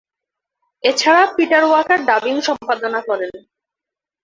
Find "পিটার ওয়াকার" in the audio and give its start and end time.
1.35-1.99